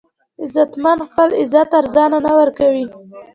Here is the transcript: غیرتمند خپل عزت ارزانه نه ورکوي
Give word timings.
غیرتمند 0.39 0.99
خپل 1.07 1.29
عزت 1.41 1.69
ارزانه 1.79 2.17
نه 2.25 2.31
ورکوي 2.39 2.85